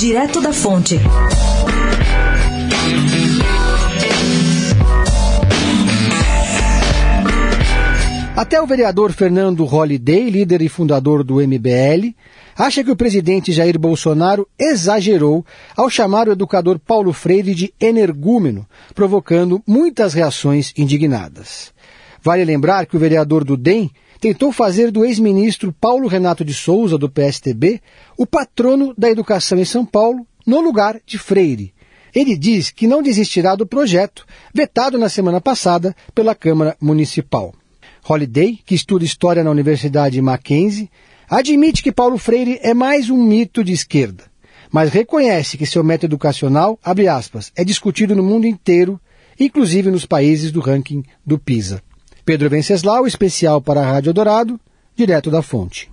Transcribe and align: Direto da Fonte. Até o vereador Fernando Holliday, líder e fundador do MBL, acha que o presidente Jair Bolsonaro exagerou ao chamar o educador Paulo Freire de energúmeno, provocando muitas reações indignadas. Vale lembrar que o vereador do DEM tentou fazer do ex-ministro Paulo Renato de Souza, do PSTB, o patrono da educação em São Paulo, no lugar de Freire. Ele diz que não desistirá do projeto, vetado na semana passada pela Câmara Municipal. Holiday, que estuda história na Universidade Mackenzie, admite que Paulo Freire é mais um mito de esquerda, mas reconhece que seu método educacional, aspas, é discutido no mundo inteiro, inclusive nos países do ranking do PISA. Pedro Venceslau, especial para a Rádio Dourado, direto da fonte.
Direto 0.00 0.40
da 0.40 0.50
Fonte. 0.50 0.98
Até 8.34 8.62
o 8.62 8.66
vereador 8.66 9.12
Fernando 9.12 9.62
Holliday, 9.66 10.30
líder 10.30 10.62
e 10.62 10.70
fundador 10.70 11.22
do 11.22 11.34
MBL, 11.34 12.14
acha 12.56 12.82
que 12.82 12.90
o 12.90 12.96
presidente 12.96 13.52
Jair 13.52 13.78
Bolsonaro 13.78 14.48
exagerou 14.58 15.44
ao 15.76 15.90
chamar 15.90 16.28
o 16.28 16.32
educador 16.32 16.78
Paulo 16.78 17.12
Freire 17.12 17.54
de 17.54 17.74
energúmeno, 17.78 18.66
provocando 18.94 19.62
muitas 19.66 20.14
reações 20.14 20.72
indignadas. 20.78 21.74
Vale 22.22 22.44
lembrar 22.44 22.86
que 22.86 22.96
o 22.96 23.00
vereador 23.00 23.44
do 23.44 23.56
DEM 23.56 23.90
tentou 24.20 24.52
fazer 24.52 24.90
do 24.90 25.04
ex-ministro 25.04 25.74
Paulo 25.80 26.06
Renato 26.06 26.44
de 26.44 26.52
Souza, 26.52 26.98
do 26.98 27.08
PSTB, 27.08 27.80
o 28.16 28.26
patrono 28.26 28.94
da 28.96 29.08
educação 29.08 29.58
em 29.58 29.64
São 29.64 29.84
Paulo, 29.86 30.26
no 30.46 30.60
lugar 30.60 31.00
de 31.06 31.16
Freire. 31.18 31.72
Ele 32.14 32.36
diz 32.36 32.70
que 32.70 32.86
não 32.86 33.02
desistirá 33.02 33.54
do 33.54 33.66
projeto, 33.66 34.26
vetado 34.52 34.98
na 34.98 35.08
semana 35.08 35.40
passada 35.40 35.94
pela 36.14 36.34
Câmara 36.34 36.76
Municipal. 36.80 37.54
Holiday, 38.06 38.58
que 38.64 38.74
estuda 38.74 39.04
história 39.04 39.44
na 39.44 39.50
Universidade 39.50 40.20
Mackenzie, 40.20 40.90
admite 41.28 41.82
que 41.82 41.92
Paulo 41.92 42.18
Freire 42.18 42.58
é 42.62 42.74
mais 42.74 43.08
um 43.08 43.22
mito 43.22 43.62
de 43.62 43.72
esquerda, 43.72 44.24
mas 44.72 44.90
reconhece 44.90 45.56
que 45.56 45.66
seu 45.66 45.84
método 45.84 46.14
educacional, 46.14 46.78
aspas, 46.82 47.52
é 47.54 47.64
discutido 47.64 48.16
no 48.16 48.22
mundo 48.22 48.46
inteiro, 48.46 49.00
inclusive 49.38 49.90
nos 49.90 50.04
países 50.04 50.50
do 50.50 50.60
ranking 50.60 51.04
do 51.24 51.38
PISA. 51.38 51.82
Pedro 52.24 52.50
Venceslau, 52.50 53.06
especial 53.06 53.60
para 53.60 53.80
a 53.80 53.92
Rádio 53.92 54.12
Dourado, 54.12 54.60
direto 54.96 55.30
da 55.30 55.42
fonte. 55.42 55.88